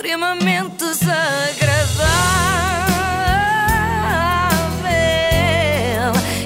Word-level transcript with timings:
extremamente 0.00 0.76
desagradável. 0.76 2.04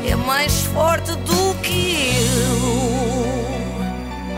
É 0.08 0.14
mais 0.14 0.62
forte 0.66 1.10
do 1.16 1.54
que 1.60 2.14
eu. 2.14 2.30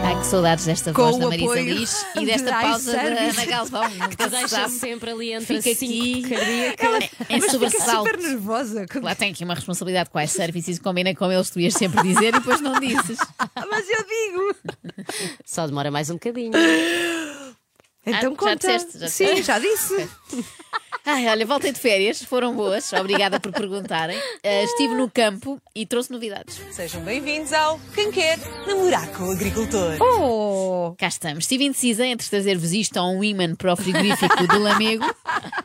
Ai, 0.04 0.18
que 0.18 0.26
saudades 0.26 0.64
desta 0.64 0.92
Com 0.94 1.02
voz 1.02 1.16
o 1.16 1.18
da 1.18 1.26
Marisa 1.28 1.44
apoio 1.44 1.74
Liz 1.74 2.06
e 2.16 2.20
de 2.20 2.26
desta 2.26 2.52
pausa 2.60 2.92
da 2.92 3.04
iService. 3.04 3.40
Ana 3.40 3.46
Galvão. 3.50 3.90
Que 4.08 4.16
te 4.16 4.28
deixa 4.30 4.68
sempre 4.70 5.10
ali 5.10 5.32
entre 5.34 5.60
Fica 5.62 5.84
aqui. 5.84 6.22
cardíacas. 6.22 7.10
Em 7.28 7.38
Mas 7.38 7.40
fica 7.44 7.50
sobressalto. 7.50 8.08
super 8.10 8.18
nervosa. 8.18 8.86
quando- 8.90 9.04
Lá 9.04 9.14
tem 9.14 9.30
aqui 9.30 9.44
uma 9.44 9.54
responsabilidade 9.54 10.08
com 10.08 10.18
a 10.18 10.26
services 10.26 10.78
e 10.78 10.80
combina 10.80 11.14
com 11.14 11.30
eles, 11.30 11.50
tu 11.50 11.60
ias 11.60 11.74
sempre 11.74 12.02
dizer 12.02 12.28
e 12.28 12.32
depois 12.32 12.62
não 12.62 12.80
dizes. 12.80 13.18
Mas 13.70 13.84
eu 13.90 14.04
digo. 14.06 14.56
Só 15.44 15.66
demora 15.66 15.90
mais 15.90 16.08
um 16.08 16.14
bocadinho. 16.14 16.52
Então 18.04 18.30
já 18.32 18.36
conta. 18.36 18.56
disseste, 18.56 18.98
já 18.98 19.08
Sim, 19.08 19.42
já 19.42 19.58
disse. 19.58 20.08
Ai, 21.04 21.26
olha, 21.28 21.44
voltei 21.44 21.72
de 21.72 21.80
férias, 21.80 22.22
foram 22.22 22.54
boas, 22.54 22.92
obrigada 22.92 23.40
por 23.40 23.50
perguntarem. 23.50 24.16
Ah, 24.44 24.62
estive 24.62 24.94
no 24.94 25.10
campo 25.10 25.60
e 25.74 25.84
trouxe 25.84 26.12
novidades. 26.12 26.60
Sejam 26.70 27.00
bem-vindos 27.02 27.52
ao 27.52 27.80
Quem 27.92 28.12
Quer 28.12 28.38
Namorar 28.68 29.08
com 29.10 29.24
o 29.24 29.32
Agricultor. 29.32 29.96
Oh! 30.00 30.94
Cá 30.96 31.08
estamos. 31.08 31.44
Estive 31.44 31.64
indecisa 31.64 32.06
entre 32.06 32.28
trazer-vos 32.28 32.72
isto 32.72 32.96
a 32.98 33.04
um 33.04 33.22
imã 33.24 33.52
para 33.56 33.72
o 33.72 33.76
frigorífico 33.76 34.46
do 34.46 34.58
Lamego, 34.60 35.04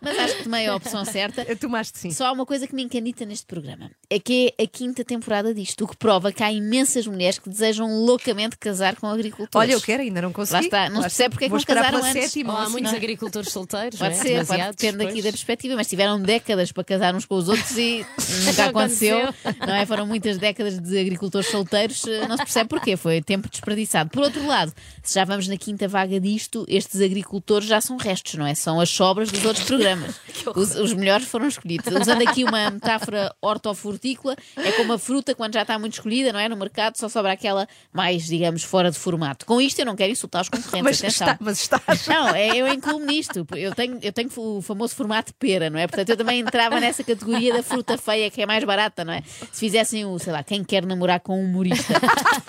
mas 0.01 0.17
acho 0.17 0.37
que 0.37 0.43
tomei 0.43 0.67
a 0.67 0.75
opção 0.75 1.03
certa. 1.05 1.45
Tomaste 1.55 1.97
sim. 1.97 2.11
Só 2.11 2.25
há 2.27 2.31
uma 2.31 2.45
coisa 2.45 2.67
que 2.67 2.75
me 2.75 2.83
encanita 2.83 3.25
neste 3.25 3.45
programa: 3.45 3.89
é 4.09 4.19
que 4.19 4.53
é 4.57 4.63
a 4.63 4.67
quinta 4.67 5.03
temporada 5.03 5.53
disto, 5.53 5.83
o 5.83 5.87
que 5.87 5.95
prova 5.97 6.31
que 6.31 6.43
há 6.43 6.51
imensas 6.51 7.07
mulheres 7.07 7.39
que 7.39 7.49
desejam 7.49 7.87
loucamente 8.05 8.57
casar 8.57 8.95
com 8.95 9.07
agricultores. 9.07 9.55
Olha, 9.55 9.73
eu 9.73 9.81
quero, 9.81 10.03
ainda 10.03 10.21
não 10.21 10.31
consegui. 10.31 10.53
Lá 10.53 10.61
está, 10.61 10.89
não 10.89 10.97
se 10.97 11.01
percebe 11.07 11.29
porque 11.31 11.45
é 11.45 11.49
que 11.49 11.53
não 11.55 11.63
casaram 11.63 11.97
antes. 11.99 12.11
sétima. 12.31 12.53
Ou 12.53 12.59
há 12.59 12.69
muitos 12.69 12.89
assim. 12.89 12.97
agricultores 12.97 13.51
solteiros, 13.51 13.99
Pode 13.99 14.15
não 14.15 14.21
é? 14.21 14.23
ser, 14.23 14.45
pode 14.45 14.75
depender 14.75 15.07
aqui 15.07 15.21
da 15.21 15.29
perspectiva, 15.29 15.75
mas 15.75 15.87
tiveram 15.87 16.21
décadas 16.21 16.71
para 16.71 16.83
casar 16.83 17.15
uns 17.15 17.25
com 17.25 17.35
os 17.35 17.49
outros 17.49 17.77
e 17.77 18.05
nunca 18.45 18.63
Não 18.63 18.69
aconteceu. 18.69 19.17
aconteceu. 19.27 19.67
Não 19.67 19.75
é? 19.75 19.85
Foram 19.85 20.05
muitas 20.05 20.37
décadas 20.37 20.79
de 20.79 20.99
agricultores 20.99 21.47
solteiros, 21.49 22.05
eh, 22.07 22.27
não 22.27 22.37
se 22.37 22.43
percebe 22.43 22.69
porquê, 22.69 22.95
foi 22.97 23.21
tempo 23.21 23.49
desperdiçado. 23.49 24.09
Por 24.09 24.23
outro 24.23 24.45
lado, 24.45 24.73
se 25.03 25.15
já 25.15 25.25
vamos 25.25 25.47
na 25.47 25.57
quinta 25.57 25.87
vaga 25.87 26.19
disto, 26.19 26.65
estes 26.67 27.01
agricultores 27.01 27.67
já 27.67 27.79
são 27.81 27.97
restos, 27.97 28.35
não 28.35 28.45
é? 28.45 28.53
São 28.55 28.79
as 28.79 28.89
sobras 28.89 29.29
dos 29.31 29.43
outros 29.45 29.65
programas. 29.65 29.86
Os, 30.55 30.75
os 30.75 30.93
melhores 30.93 31.27
foram 31.27 31.47
escolhidos. 31.47 31.93
Usando 31.93 32.21
aqui 32.27 32.43
uma 32.43 32.69
metáfora 32.69 33.33
hortofrutícola, 33.41 34.35
é 34.55 34.71
como 34.73 34.93
a 34.93 34.99
fruta 34.99 35.35
quando 35.35 35.53
já 35.53 35.61
está 35.63 35.77
muito 35.77 35.93
escolhida, 35.93 36.31
não 36.31 36.39
é? 36.39 36.47
No 36.47 36.55
mercado 36.55 36.95
só 36.97 37.09
sobra 37.09 37.33
aquela 37.33 37.67
mais, 37.91 38.25
digamos, 38.25 38.63
fora 38.63 38.89
de 38.89 38.97
formato. 38.97 39.45
Com 39.45 39.59
isto 39.59 39.79
eu 39.79 39.85
não 39.85 39.95
quero 39.95 40.11
insultar 40.11 40.41
os 40.41 40.49
concorrentes, 40.49 40.83
Mas, 40.83 40.99
atenção. 40.99 41.27
está, 41.27 41.37
mas 41.39 41.59
estás. 41.61 42.07
Não, 42.07 42.29
é, 42.29 42.55
eu 42.55 42.67
incluo 42.67 42.99
nisto. 42.99 43.45
Eu 43.55 43.73
tenho, 43.75 43.99
eu 44.01 44.13
tenho 44.13 44.29
o 44.37 44.61
famoso 44.61 44.95
formato 44.95 45.33
pera, 45.35 45.69
não 45.69 45.79
é? 45.79 45.87
Portanto, 45.87 46.09
eu 46.09 46.17
também 46.17 46.39
entrava 46.39 46.79
nessa 46.79 47.03
categoria 47.03 47.53
da 47.53 47.63
fruta 47.63 47.97
feia 47.97 48.29
que 48.31 48.41
é 48.41 48.45
mais 48.45 48.63
barata, 48.63 49.03
não 49.03 49.13
é? 49.13 49.21
Se 49.51 49.59
fizessem 49.59 50.05
o, 50.05 50.17
sei 50.19 50.31
lá, 50.33 50.43
quem 50.43 50.63
quer 50.63 50.85
namorar 50.85 51.19
com 51.19 51.41
um 51.41 51.45
humorista. 51.45 51.93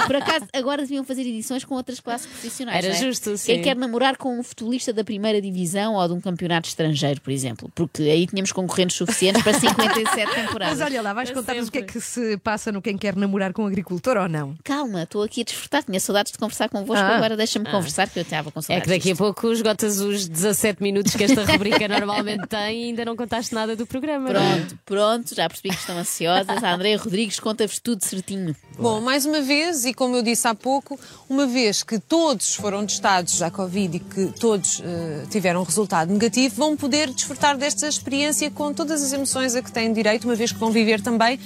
Por 0.06 0.17
acaso, 0.17 0.47
agora 0.52 0.83
deviam 0.83 1.05
fazer 1.05 1.23
edições 1.23 1.64
com 1.64 1.75
outras 1.75 2.00
classes 2.00 2.27
profissionais. 2.27 2.84
Era 2.84 2.95
não 2.95 3.00
é? 3.00 3.05
justo, 3.06 3.30
Quem 3.45 3.56
sim. 3.56 3.62
quer 3.62 3.77
namorar 3.77 4.17
com 4.17 4.39
um 4.39 4.42
futebolista 4.42 4.92
da 4.92 5.05
primeira 5.05 5.41
divisão 5.41 5.95
ou 5.95 6.06
de 6.08 6.14
um 6.14 6.20
campeonato 6.20 6.69
estrangeiro, 6.69 7.20
por 7.28 7.32
exemplo. 7.32 7.70
Porque 7.74 8.04
aí 8.04 8.26
tínhamos 8.26 8.52
concorrentes 8.52 8.96
suficientes 8.96 9.42
para 9.42 9.52
57 9.52 10.32
temporadas. 10.34 10.78
Mas 10.78 10.86
olha 10.86 11.02
lá, 11.02 11.12
vais 11.12 11.28
É 11.28 11.34
contar-nos 11.34 11.68
o 11.68 11.70
que 11.72 11.76
é 11.78 11.82
que 11.82 12.00
se 12.00 12.38
passa 12.38 12.72
no 12.72 12.80
Quem 12.80 12.96
Quer 12.96 13.14
Namorar 13.14 13.52
com 13.52 13.64
o 13.64 13.66
Agricultor 13.66 14.16
ou 14.16 14.26
não? 14.30 14.56
Calma, 14.64 15.02
estou 15.02 15.22
aqui 15.22 15.42
a 15.42 15.44
desfrutar. 15.44 15.82
Tinha 15.84 16.00
saudades 16.00 16.32
de 16.32 16.38
conversar 16.38 16.70
convosco, 16.70 17.04
Ah. 17.04 17.16
agora 17.16 17.36
deixa-me 17.36 17.66
conversar, 17.66 18.08
que 18.08 18.18
eu 18.18 18.22
estava 18.22 18.50
com 18.50 18.60
É 18.60 18.62
saudades. 18.62 18.84
que 18.90 18.98
daqui 18.98 19.12
a 19.12 19.16
pouco 19.16 19.52
esgotas 19.52 19.98
os 20.00 20.26
17 20.26 20.82
minutos 20.82 21.14
que 21.14 21.24
esta 21.24 21.44
rubrica 21.44 21.86
normalmente 21.86 22.46
tem 22.46 22.84
e 22.84 22.84
ainda 22.86 23.04
não 23.04 23.14
contaste 23.14 23.54
nada 23.54 23.76
do 23.76 23.86
programa. 23.86 24.32
não 24.32 24.40
é? 24.40 24.56
Pronto, 24.56 24.78
pronto, 24.86 25.34
já 25.34 25.46
percebi 25.50 25.68
que 25.68 25.80
estão 25.80 25.98
ansiosas. 25.98 26.64
A 26.64 26.74
Andréia 26.74 26.96
Rodrigues 26.96 27.38
conta-vos 27.38 27.78
tudo 27.78 28.02
certinho. 28.02 28.56
Bom, 28.78 29.02
mais 29.02 29.27
uma 29.27 29.42
vez, 29.42 29.84
e 29.84 29.92
como 29.92 30.17
eu 30.17 30.22
disse 30.22 30.48
há 30.48 30.55
pouco, 30.55 30.98
uma 31.28 31.46
vez 31.46 31.83
que 31.83 31.98
todos 31.98 32.55
foram 32.55 32.86
testados 32.86 33.42
à 33.42 33.50
Covid 33.50 33.96
e 33.96 34.00
que 34.00 34.27
todos 34.40 34.80
eh, 34.83 35.27
tiveram 35.30 35.61
um 35.61 35.64
resultado 35.64 36.11
negativo, 36.12 36.55
vão 36.55 36.77
poder 36.77 37.12
desfrutar 37.18 37.58
desta 37.58 37.89
experiência 37.89 38.51
com 38.51 38.73
todas 38.73 39.02
as 39.02 39.12
emoções 39.12 39.55
a 39.55 39.62
que 39.62 39.70
têm 39.73 39.92
direito, 39.92 40.24
uma 40.24 40.36
vez 40.36 40.52
que 40.52 40.58
vão 40.58 40.70
viver 40.70 41.01
também 41.01 41.39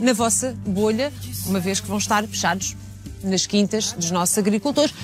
na 0.00 0.12
vossa 0.12 0.56
bolha, 0.66 1.12
uma 1.46 1.60
vez 1.60 1.78
que 1.78 1.86
vão 1.86 1.98
estar 1.98 2.26
fechados 2.26 2.74
nas 3.22 3.46
quintas 3.46 3.92
dos 3.92 4.10
nossos 4.10 4.36
agricultores. 4.38 4.94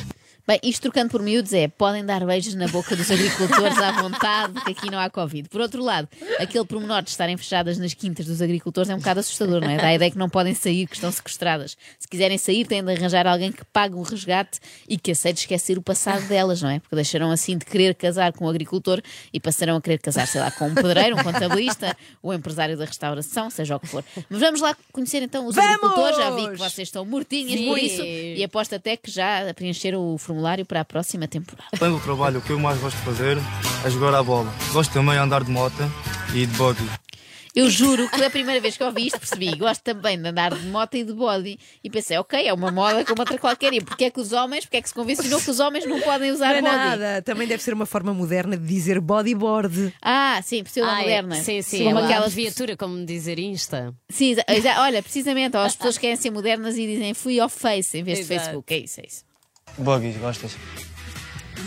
Bem, 0.47 0.61
isto 0.63 0.83
trocando 0.83 1.11
por 1.11 1.21
miúdos 1.21 1.53
é, 1.53 1.67
podem 1.67 2.05
dar 2.05 2.25
beijos 2.25 2.55
na 2.55 2.69
boca 2.69 2.95
dos 2.95 3.11
agricultores 3.11 3.77
à 3.79 3.91
vontade, 3.91 4.61
que 4.61 4.71
aqui 4.71 4.89
não 4.89 4.97
há 5.01 5.11
Covid. 5.11 5.49
Por 5.49 5.61
outro 5.61 5.83
lado, 5.83 6.09
aquele 6.39 6.65
pormenor 6.65 7.03
de 7.03 7.11
estarem 7.11 7.37
fechadas 7.37 7.79
nas 7.79 7.95
quintas 7.95 8.27
dos 8.27 8.41
agricultores 8.41 8.89
é 8.89 8.95
um 8.95 8.99
bocado 8.99 9.19
assustador, 9.19 9.61
não 9.61 9.69
é? 9.69 9.77
Dá 9.77 9.89
a 9.89 9.95
ideia 9.95 10.09
que 10.09 10.17
não 10.17 10.29
podem 10.29 10.55
sair, 10.55 10.87
que 10.87 10.95
estão 10.95 11.11
sequestradas. 11.11 11.77
Se 11.99 12.07
quiserem 12.07 12.39
sair, 12.39 12.65
têm 12.65 12.81
de 12.81 12.93
arranjar 12.93 13.27
alguém 13.27 13.51
que 13.51 13.65
pague 13.73 13.97
o 13.97 14.03
resgate 14.03 14.61
e 14.89 14.97
que 14.97 15.11
aceite 15.11 15.41
esquecer 15.41 15.79
o 15.79 15.83
passado 15.83 16.25
delas, 16.29 16.63
não 16.63 16.71
é? 16.71 16.79
Porque 16.79 16.95
deixarão 16.95 17.33
assim 17.33 17.59
de 17.59 17.65
querer 17.65 17.97
casar 17.97 18.33
com 18.33 18.45
o 18.45 18.49
agricultor 18.49 19.03
e 19.33 19.41
passarão 19.41 19.75
a 19.75 19.83
querer 19.83 19.99
casar, 19.99 20.29
sei 20.29 20.41
lá, 20.41 20.53
com 20.53 20.69
um 20.69 20.75
pedreiro, 20.77 21.17
um 21.19 21.25
contabilista, 21.25 21.97
ou 22.23 22.33
empresário 22.33 22.77
da 22.77 22.85
restauração, 22.85 23.51
seja 23.51 23.75
o 23.75 23.81
que 23.81 23.89
for. 23.89 24.05
Mas 24.31 24.39
vamos 24.39 24.61
lá 24.61 24.77
conhecer 24.93 25.25
então 25.25 25.45
os 25.45 25.57
Vamos! 25.57 25.71
agricultores. 25.75 26.17
Já 26.19 26.31
vi 26.31 26.51
que 26.51 26.57
vocês 26.57 26.87
estão 26.87 27.05
mortinhas 27.05 27.61
por 27.63 27.81
Sim. 27.81 27.85
isso 27.85 28.05
e 28.05 28.45
aposto 28.45 28.77
até 28.77 28.97
que 28.97 29.11
já 29.11 29.53
preencheram 29.53 30.15
o 30.15 30.17
formulário 30.17 30.36
para 30.67 30.81
a 30.81 30.85
próxima 30.85 31.27
temporada. 31.29 31.69
Além 31.81 31.93
do 31.95 32.01
trabalho, 32.01 32.39
o 32.39 32.43
que 32.43 32.51
eu 32.51 32.59
mais 32.59 32.79
gosto 32.79 32.97
de 32.97 33.03
fazer 33.05 33.39
é 33.85 33.91
jogar 33.91 34.15
a 34.15 34.23
bola. 34.23 34.53
Gosto 34.73 34.93
também 34.93 35.15
de 35.15 35.21
andar 35.21 35.45
de 35.45 35.51
moto 35.51 35.83
e 36.35 36.47
de 36.47 36.57
buggy. 36.57 36.89
Eu 37.55 37.71
juro 37.71 38.07
que 38.11 38.21
da 38.21 38.29
primeira 38.29 38.61
vez 38.61 38.77
que 38.77 38.85
ouvi 38.85 39.07
isto 39.07 39.19
percebi, 39.19 39.57
gosto 39.57 39.81
também 39.81 40.21
de 40.21 40.29
andar 40.29 40.55
de 40.55 40.67
moto 40.67 40.95
e 40.95 41.03
de 41.03 41.15
body. 41.15 41.59
E 41.83 41.89
pensei, 41.89 42.19
ok, 42.19 42.47
é 42.47 42.53
uma 42.53 42.71
moda 42.71 43.03
como 43.03 43.19
outra 43.23 43.39
qualquer. 43.39 43.73
E 43.73 43.81
porque 43.81 44.05
é 44.05 44.11
que 44.11 44.21
os 44.21 44.31
homens, 44.35 44.67
porque 44.67 44.77
é 44.77 44.83
que 44.83 44.89
se 44.89 44.95
convencionou 44.95 45.41
que 45.41 45.49
os 45.51 45.59
homens 45.59 45.87
não 45.87 45.99
podem 46.03 46.31
usar 46.33 46.49
Não 46.49 46.57
é 46.59 46.61
body? 46.61 46.75
nada. 46.75 47.23
Também 47.23 47.49
deve 47.49 47.63
ser 47.63 47.73
uma 47.73 47.87
forma 47.87 48.13
moderna 48.13 48.59
de 48.59 48.67
dizer 48.67 49.01
bodyboard. 49.01 49.91
Ah, 50.03 50.39
sim, 50.45 50.63
precisa 50.63 50.85
Ah, 50.87 50.99
é. 50.99 51.01
moderna. 51.01 51.37
Sim, 51.37 51.63
sim. 51.63 51.79
Como 51.85 51.89
é 51.89 51.95
uma 51.95 52.05
aquelas 52.05 52.35
viatura, 52.35 52.77
como 52.77 53.07
dizer 53.07 53.39
Insta. 53.39 53.95
Sim, 54.11 54.37
exa- 54.47 54.83
olha, 54.83 55.03
precisamente, 55.03 55.57
ó, 55.57 55.65
as 55.65 55.75
pessoas 55.75 55.97
querem 55.97 56.17
ser 56.17 56.31
modernas 56.31 56.77
e 56.77 56.87
dizem 56.87 57.15
fui 57.15 57.41
ao 57.41 57.49
Face 57.49 57.97
em 57.97 58.03
vez 58.03 58.19
de 58.19 58.25
Exato. 58.25 58.41
Facebook. 58.45 58.75
É 58.75 58.79
isso, 58.81 59.01
é 59.01 59.07
isso. 59.07 59.25
Buggies, 59.77 60.17
gostas? 60.17 60.53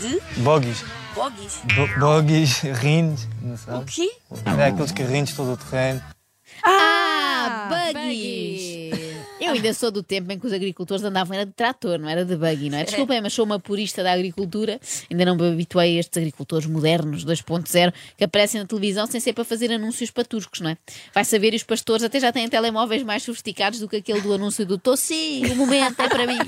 De? 0.00 0.20
Buggies. 0.42 0.84
Bogues. 1.14 1.60
Bu- 1.74 2.00
Buggies, 2.00 2.60
rindes, 2.60 3.28
não 3.42 3.56
sabe? 3.56 3.82
O 3.82 3.84
quê? 3.84 4.10
É 4.58 4.66
aqueles 4.66 4.92
carrinhos 4.92 5.32
todo 5.34 5.52
o 5.52 5.56
terreno. 5.56 6.02
Ah, 6.64 7.68
buggies! 7.92 8.59
Eu 9.50 9.56
ainda 9.56 9.74
sou 9.74 9.90
do 9.90 10.02
tempo 10.02 10.30
em 10.32 10.38
que 10.38 10.46
os 10.46 10.52
agricultores 10.52 11.02
andavam 11.04 11.34
era 11.34 11.44
de 11.46 11.52
trator, 11.52 11.98
não 11.98 12.08
era 12.08 12.24
de 12.24 12.36
buggy, 12.36 12.70
não 12.70 12.78
é? 12.78 12.84
Desculpem, 12.84 13.20
mas 13.20 13.32
sou 13.32 13.44
uma 13.44 13.58
purista 13.58 14.02
da 14.02 14.12
agricultura. 14.12 14.80
Ainda 15.10 15.24
não 15.24 15.36
me 15.36 15.48
habituei 15.52 15.96
a 15.96 16.00
estes 16.00 16.16
agricultores 16.18 16.66
modernos 16.66 17.24
2.0 17.24 17.92
que 18.16 18.24
aparecem 18.24 18.60
na 18.60 18.66
televisão 18.66 19.06
sem 19.06 19.20
ser 19.20 19.32
para 19.32 19.44
fazer 19.44 19.72
anúncios 19.72 20.10
patuscos, 20.10 20.60
não 20.60 20.70
é? 20.70 20.76
Vai 21.14 21.24
saber, 21.24 21.52
e 21.52 21.56
os 21.56 21.62
pastores 21.62 22.02
até 22.04 22.20
já 22.20 22.32
têm 22.32 22.48
telemóveis 22.48 23.02
mais 23.02 23.22
sofisticados 23.22 23.80
do 23.80 23.88
que 23.88 23.96
aquele 23.96 24.20
do 24.20 24.32
anúncio 24.32 24.64
do 24.64 24.78
Tossi, 24.78 25.42
o 25.50 25.56
momento 25.56 26.00
é 26.00 26.08
para 26.08 26.26
mim. 26.26 26.38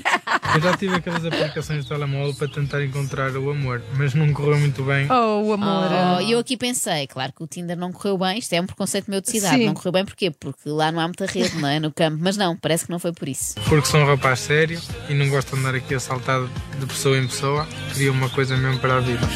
Eu 0.55 0.61
já 0.61 0.77
tive 0.77 0.95
aquelas 0.95 1.25
aplicações 1.25 1.83
de 1.83 1.89
telemóvel 1.89 2.33
para 2.35 2.47
tentar 2.47 2.83
encontrar 2.83 3.35
o 3.35 3.49
amor, 3.49 3.81
mas 3.97 4.13
não 4.13 4.31
correu 4.33 4.57
muito 4.59 4.83
bem. 4.83 5.07
Oh, 5.11 5.41
o 5.47 5.53
amor. 5.53 5.89
Oh, 6.17 6.21
E 6.21 6.31
eu 6.31 6.39
aqui 6.39 6.55
pensei, 6.57 7.07
claro 7.07 7.33
que 7.33 7.43
o 7.43 7.47
Tinder 7.47 7.77
não 7.77 7.91
correu 7.91 8.17
bem, 8.17 8.37
isto 8.39 8.53
é 8.53 8.61
um 8.61 8.65
preconceito 8.65 9.09
meu 9.09 9.21
de 9.21 9.29
cidade, 9.29 9.57
Sim. 9.57 9.65
não 9.65 9.73
correu 9.73 9.91
bem 9.91 10.05
porquê? 10.05 10.31
Porque 10.31 10.69
lá 10.69 10.91
não 10.91 10.99
há 10.99 11.07
muita 11.07 11.25
rede, 11.25 11.57
não 11.57 11.67
é? 11.67 11.79
No 11.79 11.91
campo, 11.91 12.17
mas 12.21 12.37
não, 12.37 12.55
parece 12.55 12.85
que 12.85 12.91
não 12.91 12.92
foi 12.99 13.13
por 13.13 13.27
isso. 13.27 13.55
Porque 13.67 13.87
sou 13.87 13.99
um 13.99 14.05
rapaz 14.05 14.39
sério 14.39 14.79
e 15.09 15.13
não 15.13 15.29
gosto 15.29 15.53
de 15.53 15.59
andar 15.59 15.75
aqui 15.75 15.93
a 15.95 15.99
saltar 15.99 16.41
de 16.79 16.85
pessoa 16.85 17.17
em 17.17 17.27
pessoa. 17.27 17.67
Queria 17.93 18.11
uma 18.11 18.29
coisa 18.29 18.55
mesmo 18.57 18.79
para 18.79 18.97
a 18.97 18.99
vida. 18.99 19.27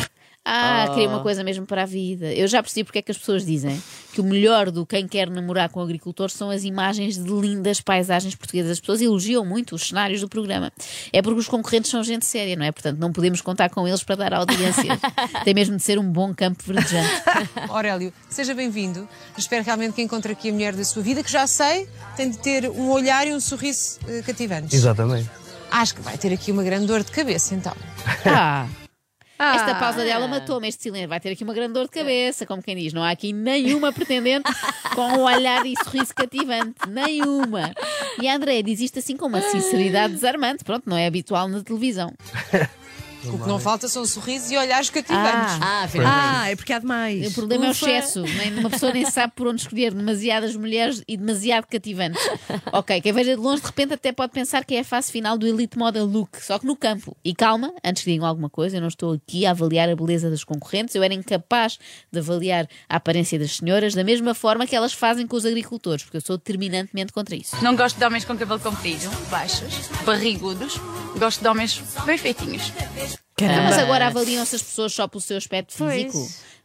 Ah, 0.49 0.87
queria 0.93 1.09
uma 1.09 1.19
coisa 1.19 1.43
mesmo 1.43 1.65
para 1.65 1.83
a 1.83 1.85
vida. 1.85 2.33
Eu 2.33 2.47
já 2.47 2.63
percebi 2.63 2.85
porque 2.85 2.99
é 2.99 3.01
que 3.01 3.11
as 3.11 3.17
pessoas 3.17 3.45
dizem 3.45 3.83
que 4.13 4.21
o 4.21 4.23
melhor 4.23 4.71
do 4.71 4.85
quem 4.85 5.05
quer 5.05 5.29
namorar 5.29 5.67
com 5.67 5.81
o 5.81 5.83
agricultor 5.83 6.29
são 6.29 6.49
as 6.49 6.63
imagens 6.63 7.21
de 7.21 7.29
lindas 7.29 7.81
paisagens 7.81 8.33
portuguesas. 8.33 8.71
As 8.71 8.79
pessoas 8.79 9.01
elogiam 9.01 9.45
muito 9.45 9.75
os 9.75 9.89
cenários 9.89 10.21
do 10.21 10.29
programa. 10.29 10.71
É 11.11 11.21
porque 11.21 11.37
os 11.37 11.49
concorrentes 11.49 11.91
são 11.91 12.01
gente 12.01 12.25
séria, 12.25 12.55
não 12.55 12.63
é? 12.63 12.71
Portanto, 12.71 12.97
não 12.97 13.11
podemos 13.11 13.41
contar 13.41 13.69
com 13.69 13.85
eles 13.85 14.03
para 14.03 14.15
dar 14.15 14.33
audiências. 14.35 14.97
Tem 15.43 15.53
mesmo 15.53 15.75
de 15.75 15.83
ser 15.83 15.99
um 15.99 16.09
bom 16.09 16.33
campo 16.33 16.63
verdejante. 16.65 17.09
Aurélio, 17.67 18.13
seja 18.29 18.53
bem-vindo. 18.53 19.05
Espero 19.37 19.65
realmente 19.65 19.95
que 19.95 20.01
encontre 20.01 20.31
aqui 20.31 20.49
a 20.49 20.53
mulher 20.53 20.73
da 20.73 20.85
sua 20.85 21.03
vida, 21.03 21.21
que 21.21 21.31
já 21.31 21.45
sei, 21.45 21.89
tem 22.15 22.29
de 22.29 22.37
ter 22.37 22.69
um 22.69 22.89
olhar 22.89 23.27
e 23.27 23.33
um 23.33 23.39
sorriso 23.41 23.99
eh, 24.07 24.21
cativantes. 24.25 24.73
Exatamente. 24.73 25.29
Acho 25.69 25.95
que 25.95 26.01
vai 26.01 26.17
ter 26.17 26.31
aqui 26.31 26.53
uma 26.53 26.63
grande 26.63 26.85
dor 26.85 27.03
de 27.03 27.11
cabeça, 27.11 27.53
então. 27.53 27.75
Ah! 28.25 28.65
Ah. 29.39 29.55
Esta 29.55 29.75
pausa 29.75 30.03
dela 30.03 30.27
matou-me, 30.27 30.67
este 30.67 30.83
silêncio. 30.83 31.09
Vai 31.09 31.19
ter 31.19 31.29
aqui 31.29 31.43
uma 31.43 31.53
grande 31.53 31.73
dor 31.73 31.85
de 31.85 31.91
cabeça, 31.91 32.45
como 32.45 32.61
quem 32.61 32.75
diz. 32.75 32.93
Não 32.93 33.03
há 33.03 33.11
aqui 33.11 33.31
nenhuma 33.33 33.93
pretendente 33.93 34.51
com 34.95 35.01
um 35.01 35.21
olhar 35.21 35.65
e 35.65 35.75
sorriso 35.83 36.13
cativante. 36.15 36.75
Nenhuma. 36.87 37.73
E 38.21 38.27
a 38.27 38.35
Andréia 38.35 38.63
diz 38.63 38.79
isto 38.79 38.99
assim 38.99 39.15
com 39.15 39.27
uma 39.27 39.41
sinceridade 39.41 40.13
desarmante. 40.13 40.63
Pronto, 40.63 40.89
não 40.89 40.97
é 40.97 41.05
habitual 41.05 41.47
na 41.47 41.61
televisão. 41.61 42.13
O 43.35 43.39
que 43.39 43.47
não 43.47 43.59
falta 43.59 43.87
são 43.87 44.05
sorrisos 44.05 44.51
e 44.51 44.57
olhares 44.57 44.89
cativantes. 44.89 45.57
Ah, 45.61 45.83
afinal. 45.83 46.07
Ah, 46.13 46.49
é 46.49 46.55
porque 46.55 46.73
há 46.73 46.79
demais. 46.79 47.27
O 47.27 47.33
problema 47.33 47.65
é 47.65 47.67
o 47.69 47.71
Ufa. 47.71 47.89
excesso. 47.89 48.21
Nem, 48.21 48.59
uma 48.59 48.69
pessoa 48.69 48.91
nem 48.93 49.05
sabe 49.05 49.33
por 49.35 49.47
onde 49.47 49.61
escolher 49.61 49.93
demasiadas 49.93 50.55
mulheres 50.55 51.03
e 51.07 51.17
demasiado 51.17 51.65
cativantes. 51.65 52.21
Ok, 52.71 53.01
quem 53.01 53.13
veja 53.13 53.35
de 53.35 53.41
longe 53.41 53.61
de 53.61 53.67
repente 53.67 53.93
até 53.93 54.11
pode 54.11 54.31
pensar 54.31 54.63
que 54.65 54.75
é 54.75 54.79
a 54.79 54.83
fase 54.83 55.11
final 55.11 55.37
do 55.37 55.47
Elite 55.47 55.77
Model 55.77 56.05
Look, 56.05 56.37
só 56.41 56.59
que 56.59 56.65
no 56.65 56.75
campo. 56.75 57.15
E 57.23 57.33
calma, 57.33 57.73
antes 57.83 58.03
que 58.03 58.11
digam 58.11 58.27
alguma 58.27 58.49
coisa, 58.49 58.77
eu 58.77 58.81
não 58.81 58.87
estou 58.87 59.13
aqui 59.13 59.45
a 59.45 59.51
avaliar 59.51 59.89
a 59.89 59.95
beleza 59.95 60.29
das 60.29 60.43
concorrentes, 60.43 60.95
eu 60.95 61.03
era 61.03 61.13
incapaz 61.13 61.79
de 62.11 62.19
avaliar 62.19 62.67
a 62.89 62.95
aparência 62.97 63.37
das 63.39 63.57
senhoras 63.57 63.93
da 63.93 64.03
mesma 64.03 64.33
forma 64.33 64.65
que 64.67 64.75
elas 64.75 64.93
fazem 64.93 65.25
com 65.27 65.35
os 65.35 65.45
agricultores, 65.45 66.03
porque 66.03 66.17
eu 66.17 66.21
sou 66.21 66.37
determinantemente 66.37 67.11
contra 67.13 67.35
isso. 67.35 67.55
Não 67.61 67.75
gosto 67.75 67.97
de 67.97 68.05
homens 68.05 68.25
com 68.25 68.37
cabelo 68.37 68.59
comprido, 68.59 69.09
baixos, 69.29 69.87
barrigudos. 70.05 70.79
Gosto 71.17 71.41
de 71.41 71.47
homens 71.47 71.81
bem 72.05 72.17
feitinhos. 72.17 72.71
Caramba. 73.37 73.63
Mas 73.63 73.77
agora 73.77 74.07
avaliam-se 74.07 74.55
as 74.55 74.63
pessoas 74.63 74.93
só 74.93 75.07
pelo 75.07 75.21
seu 75.21 75.37
aspecto 75.37 75.73
físico. 75.73 76.17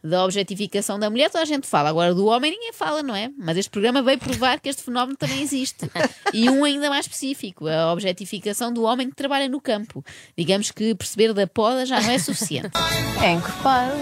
Da 0.03 0.25
objetificação 0.25 0.99
da 0.99 1.09
mulher, 1.09 1.29
toda 1.29 1.43
a 1.43 1.45
gente 1.45 1.65
fala. 1.65 1.87
Agora, 1.87 2.13
do 2.13 2.25
homem, 2.25 2.51
ninguém 2.51 2.73
fala, 2.73 3.01
não 3.01 3.15
é? 3.15 3.29
Mas 3.37 3.55
este 3.55 3.69
programa 3.69 4.01
veio 4.01 4.17
provar 4.17 4.59
que 4.59 4.67
este 4.67 4.83
fenómeno 4.83 5.15
também 5.15 5.41
existe. 5.41 5.89
E 6.33 6.49
um 6.49 6.65
ainda 6.65 6.89
mais 6.89 7.05
específico: 7.05 7.67
a 7.67 7.93
objetificação 7.93 8.73
do 8.73 8.83
homem 8.83 9.09
que 9.09 9.15
trabalha 9.15 9.47
no 9.47 9.61
campo. 9.61 10.03
Digamos 10.37 10.71
que 10.71 10.93
perceber 10.95 11.31
da 11.31 11.47
poda 11.47 11.85
já 11.85 12.01
não 12.01 12.09
é 12.09 12.19
suficiente. 12.19 12.71
É 13.23 13.31
encorpado, 13.31 13.93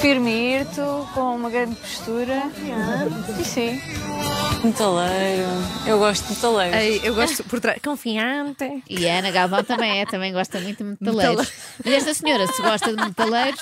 firme 0.00 0.30
e 0.30 0.60
hirto, 0.60 1.08
com 1.12 1.34
uma 1.34 1.50
grande 1.50 1.74
postura. 1.74 2.42
E 3.40 3.44
sim. 3.44 3.80
Metaleiro. 4.62 5.48
Eu 5.86 5.98
gosto 5.98 6.24
de 6.24 6.34
metaleiro. 6.34 6.76
Ei, 6.76 7.00
eu 7.02 7.14
gosto 7.14 7.42
por 7.44 7.58
trás. 7.60 7.80
Confiante. 7.82 8.82
E 8.88 9.08
a 9.08 9.18
Ana 9.18 9.30
Galvão 9.30 9.64
também 9.64 10.00
é, 10.00 10.06
também 10.06 10.32
gosta 10.32 10.60
muito 10.60 10.84
de 10.84 10.90
metaleiros. 10.90 11.52
Mas 11.84 11.94
esta 11.94 12.14
senhora, 12.14 12.46
se 12.46 12.62
gosta 12.62 12.94
de 12.94 13.04
metaleiros, 13.04 13.60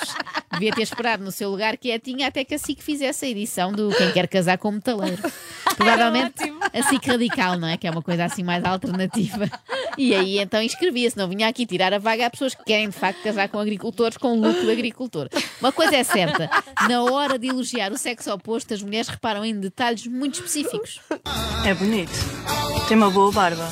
devia 0.52 0.72
ter 0.72 0.82
esperado 0.82 1.24
no 1.24 1.30
seu 1.30 1.50
lugar 1.50 1.76
quietinha 1.76 2.28
até 2.28 2.44
que 2.44 2.54
a 2.54 2.58
SIC 2.58 2.82
fizesse 2.82 3.24
a 3.24 3.28
edição 3.28 3.72
do 3.72 3.90
Quem 3.90 4.12
Quer 4.12 4.28
Casar 4.28 4.58
com 4.58 4.70
Metaleiro. 4.70 5.22
Provavelmente 5.76 6.52
a 6.72 6.82
SIC 6.82 7.06
radical, 7.06 7.58
não 7.58 7.68
é? 7.68 7.76
Que 7.76 7.86
é 7.86 7.90
uma 7.90 8.02
coisa 8.02 8.24
assim 8.24 8.42
mais 8.42 8.64
alternativa. 8.64 9.48
E 9.96 10.14
aí 10.14 10.38
então 10.38 10.62
inscrevia-se, 10.62 11.16
não 11.16 11.28
vinha 11.28 11.48
aqui 11.48 11.66
tirar 11.66 11.92
a 11.92 11.98
vaga 11.98 12.26
a 12.26 12.30
pessoas 12.30 12.54
que 12.54 12.64
querem 12.64 12.88
de 12.88 12.96
facto 12.96 13.22
casar 13.22 13.48
com 13.48 13.58
agricultores 13.58 14.16
com 14.16 14.38
o 14.38 14.40
look 14.40 14.60
de 14.60 14.70
agricultor. 14.70 15.28
Uma 15.60 15.72
coisa 15.72 15.96
é 15.96 16.04
certa, 16.04 16.50
na 16.88 17.02
hora 17.04 17.38
de 17.38 17.48
elogiar 17.48 17.92
o 17.92 17.98
sexo 17.98 18.32
oposto, 18.32 18.74
as 18.74 18.82
mulheres 18.82 19.08
reparam 19.08 19.44
em 19.44 19.58
detalhes 19.58 20.06
muito 20.06 20.34
específicos. 20.34 21.00
É 21.64 21.74
bonito. 21.74 22.12
Tem 22.88 22.96
uma 22.96 23.10
boa 23.10 23.30
barba. 23.32 23.68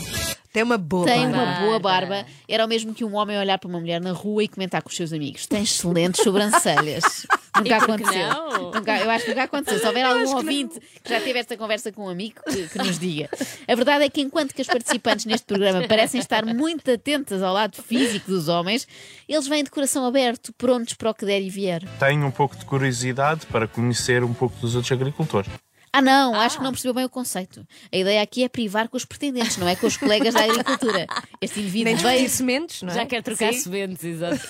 Tem 0.53 0.63
uma 0.63 0.79
boa 0.79 1.05
Tem 1.07 1.31
barba. 1.31 1.43
uma 1.43 1.61
boa 1.61 1.79
barba. 1.79 2.27
Era 2.49 2.65
o 2.65 2.69
mesmo 2.69 2.95
que 2.95 3.05
um 3.05 3.15
homem 3.17 3.39
olhar 3.39 3.59
para 3.59 3.69
uma 3.69 3.79
mulher 3.79 4.01
na 4.01 4.13
rua 4.13 4.43
e 4.45 4.49
comentar 4.49 4.83
com 4.83 4.89
os 4.89 4.97
seus 4.97 5.13
amigos: 5.13 5.47
tem 5.47 5.63
excelentes 5.63 6.23
sobrancelhas. 6.25 7.27
Nunca 7.57 7.69
que 7.69 7.73
aconteceu. 7.75 8.29
não? 8.29 8.71
Nunca- 8.73 8.99
eu 9.01 9.11
acho 9.11 9.25
que 9.25 9.31
nunca 9.31 9.43
aconteceu. 9.45 9.81
Se 9.81 9.87
houver 9.87 10.05
algum 10.07 10.37
ouvinte 10.37 10.79
que 11.03 11.11
já 11.11 11.21
teve 11.21 11.39
esta 11.41 11.57
conversa 11.57 11.91
com 11.91 12.05
um 12.05 12.09
amigo, 12.09 12.41
que, 12.49 12.69
que 12.69 12.79
nos 12.79 12.99
diga. 13.01 13.29
A 13.67 13.75
verdade 13.75 14.05
é 14.05 14.09
que 14.09 14.21
enquanto 14.21 14.55
que 14.55 14.63
as 14.63 14.69
participantes 14.69 15.27
neste 15.27 15.45
programa 15.47 15.87
parecem 15.89 16.21
estar 16.21 16.45
muito 16.47 16.89
atentas 16.91 17.43
ao 17.43 17.53
lado 17.53 17.83
físico 17.83 18.31
dos 18.31 18.47
homens, 18.49 18.87
eles 19.29 19.49
vêm 19.49 19.65
de 19.65 19.71
coração 19.71 20.07
aberto, 20.07 20.53
prontos 20.53 20.95
para 20.95 21.11
o 21.11 21.15
que 21.15 21.27
der 21.27 21.41
e 21.43 21.51
vier. 21.51 21.83
Tenho 21.99 22.25
um 22.27 22.31
pouco 22.31 22.57
de 22.57 22.65
curiosidade 22.65 23.45
para 23.47 23.67
conhecer 23.67 24.23
um 24.23 24.33
pouco 24.33 24.57
dos 24.61 24.77
outros 24.77 24.93
agricultores. 24.93 25.51
Ah, 25.93 26.01
não, 26.03 26.35
acho 26.35 26.59
que 26.59 26.63
não 26.65 26.71
percebeu 26.71 26.95
bem 26.95 27.05
o 27.05 27.09
conceito. 27.09 27.67
A 27.93 27.97
ideia 27.97 28.23
aqui 28.23 28.45
é 28.45 28.49
privar 28.49 28.89
com 28.89 28.97
os 28.97 29.05
pretendentes, 29.05 29.57
não 29.57 29.69
é 29.69 29.75
com 29.75 29.87
os 29.87 29.97
colegas 29.97 30.35
da 30.35 30.45
agricultura. 30.45 31.07
Este 31.41 31.61
indivíduo 31.61 31.93
Nem 31.93 31.97
veio. 31.97 32.29
sementes, 32.29 32.83
não 32.83 32.91
é? 32.91 32.95
Já 32.95 33.07
quer 33.07 33.23
trocar 33.23 33.53
Sim. 33.53 33.61
sementes, 33.61 34.05
exato. 34.05 34.41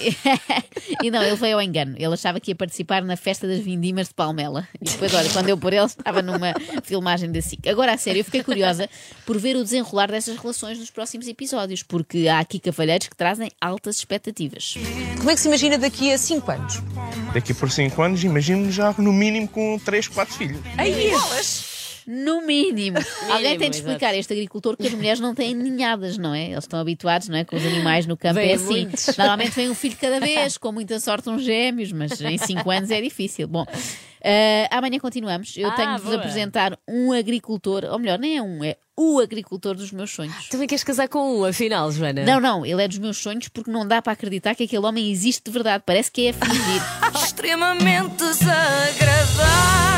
e 1.02 1.11
não, 1.11 1.23
ele 1.23 1.37
veio 1.37 1.56
ao 1.56 1.62
engano. 1.62 1.94
Ele 1.96 2.12
achava 2.14 2.40
que 2.40 2.50
ia 2.50 2.55
participar 2.56 3.02
na 3.02 3.17
festa 3.17 3.46
das 3.46 3.61
vindimas 3.61 4.08
de 4.08 4.14
Palmela. 4.14 4.67
E 4.81 4.85
depois, 4.85 5.12
olha, 5.14 5.31
quando 5.31 5.49
eu 5.49 5.56
por 5.58 5.73
ele, 5.73 5.87
estava 5.87 6.23
numa 6.23 6.52
filmagem 6.82 7.31
da 7.31 7.40
SIC. 7.40 7.69
Agora, 7.69 7.93
a 7.93 7.99
sério, 7.99 8.20
eu 8.20 8.25
fiquei 8.25 8.43
curiosa 8.43 8.88
por 9.25 9.38
ver 9.38 9.56
o 9.56 9.62
desenrolar 9.62 10.11
dessas 10.11 10.37
relações 10.37 10.79
nos 10.79 10.90
próximos 10.90 11.26
episódios, 11.29 11.82
porque 11.82 12.29
há 12.29 12.38
aqui 12.40 12.58
cavalheiros 12.58 13.08
que 13.08 13.17
trazem 13.17 13.50
altas 13.61 13.96
expectativas. 13.96 14.75
Como 15.19 15.31
é 15.31 15.35
que 15.35 15.40
se 15.40 15.49
imagina 15.49 15.79
daqui 15.79 16.12
a 16.12 16.19
5 16.19 16.50
anos? 16.50 16.75
Daqui 17.32 17.55
por 17.55 17.70
5 17.70 18.00
anos, 18.02 18.25
imagino 18.25 18.70
já 18.70 18.94
no 18.99 19.12
mínimo 19.12 19.49
com 19.49 19.79
3, 19.85 20.08
4 20.08 20.35
filhos. 20.35 20.61
No 22.10 22.40
mínimo. 22.40 22.96
Alguém 23.30 23.58
tem 23.58 23.69
de 23.69 23.76
explicar 23.76 24.14
a 24.14 24.16
este 24.16 24.32
agricultor 24.32 24.78
que 24.78 24.86
as 24.86 24.94
mulheres 24.94 25.20
não 25.20 25.34
têm 25.34 25.54
ninhadas, 25.54 26.16
não 26.16 26.34
é? 26.34 26.46
Eles 26.52 26.64
estão 26.64 26.80
habituados, 26.80 27.28
não 27.28 27.36
é? 27.36 27.44
Com 27.44 27.54
os 27.54 27.66
animais 27.66 28.06
no 28.06 28.16
campo. 28.16 28.36
Vêm 28.36 28.52
é 28.52 28.54
assim. 28.54 28.64
muitos. 28.64 29.14
Normalmente 29.19 29.50
vem 29.50 29.69
um 29.69 29.75
filho 29.75 29.96
cada 30.00 30.19
vez, 30.19 30.56
com 30.56 30.72
muita 30.72 30.98
sorte 31.00 31.28
uns 31.28 31.42
gêmeos, 31.42 31.92
mas 31.92 32.19
em 32.22 32.38
5 32.38 32.70
anos 32.70 32.90
é 32.90 32.98
difícil. 33.02 33.46
Bom, 33.46 33.66
ah, 34.25 34.78
amanhã 34.78 34.98
continuamos. 34.98 35.54
Eu 35.54 35.69
Ah, 35.69 35.72
tenho 35.72 35.96
de 35.96 36.00
vos 36.00 36.10
boa. 36.12 36.16
apresentar 36.16 36.78
um 36.88 37.12
agricultor, 37.12 37.84
ou 37.84 37.98
melhor, 37.98 38.19
nem 38.19 38.38
é 38.38 38.42
um, 38.42 38.64
é 38.64 38.76
o 38.96 39.20
agricultor 39.20 39.75
dos 39.75 39.92
meus 39.92 40.10
sonhos. 40.10 40.48
Também 40.48 40.66
queres 40.66 40.82
casar 40.82 41.08
com 41.08 41.40
um, 41.40 41.44
afinal, 41.44 41.92
Joana? 41.92 42.25
Não, 42.25 42.40
não, 42.40 42.64
ele 42.64 42.82
é 42.82 42.88
dos 42.88 42.96
meus 42.98 43.19
sonhos 43.19 43.48
porque 43.48 43.70
não 43.70 43.86
dá 43.86 44.00
para 44.00 44.14
acreditar 44.14 44.54
que 44.54 44.64
aquele 44.64 44.86
homem 44.86 45.10
existe 45.12 45.42
de 45.44 45.50
verdade. 45.50 45.84
Parece 45.84 46.10
que 46.10 46.28
é 46.28 46.30
a 46.30 46.32
fingir. 46.32 46.82
extremamente 47.22 48.16
desagradável. 48.16 49.97